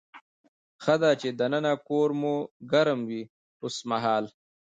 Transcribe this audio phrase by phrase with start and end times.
[0.83, 2.35] ښه ده چې دننه کور مو
[2.71, 3.21] ګرم وي
[3.63, 4.25] اوسمهال.